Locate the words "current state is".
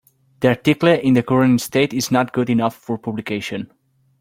1.21-2.09